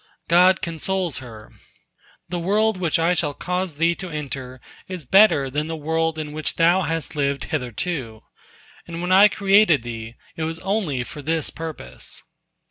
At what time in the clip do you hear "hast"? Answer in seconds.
6.81-7.15